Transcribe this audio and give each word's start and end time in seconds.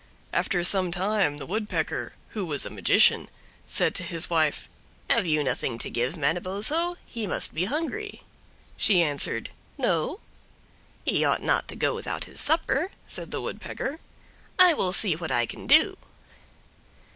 After 0.33 0.63
some 0.63 0.89
time 0.89 1.37
the 1.37 1.45
Woodpecker, 1.45 2.13
who 2.29 2.43
was 2.43 2.65
a 2.65 2.71
magician, 2.71 3.29
said 3.67 3.93
to 3.93 4.03
his 4.03 4.31
wife: 4.31 4.67
"Have 5.11 5.27
you 5.27 5.43
nothing 5.43 5.77
to 5.77 5.91
give 5.91 6.17
Manabozho? 6.17 6.97
he 7.05 7.27
must 7.27 7.53
be 7.53 7.65
hungry." 7.65 8.23
She 8.77 9.03
answered, 9.03 9.51
"No." 9.77 10.19
"He 11.05 11.23
ought 11.23 11.43
not 11.43 11.67
to 11.67 11.75
go 11.75 11.93
without 11.93 12.25
his 12.25 12.41
supper," 12.41 12.89
said 13.05 13.29
the 13.29 13.41
Woodpecker. 13.43 13.99
"I 14.57 14.73
will 14.73 14.91
see 14.91 15.15
what 15.15 15.29
I 15.31 15.45
can 15.45 15.67
do." 15.67 15.95